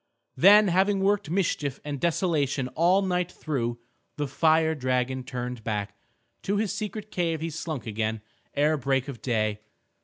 [0.35, 3.77] Then having worked mischief and desolation all night through,
[4.17, 5.95] the fire dragon turned back;
[6.41, 8.21] to his secret cave he slunk again
[8.55, 9.59] ere break of day.